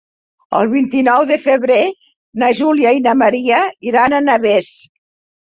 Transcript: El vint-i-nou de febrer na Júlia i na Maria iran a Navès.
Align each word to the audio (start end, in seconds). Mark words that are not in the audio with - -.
El 0.59 0.69
vint-i-nou 0.71 1.25
de 1.31 1.37
febrer 1.43 1.77
na 2.45 2.49
Júlia 2.63 2.95
i 3.01 3.05
na 3.09 3.13
Maria 3.23 3.63
iran 3.93 4.17
a 4.17 4.23
Navès. 4.31 4.73